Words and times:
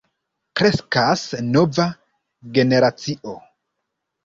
Kreskas 0.61 1.25
nova 1.51 1.87
generacio. 2.59 3.39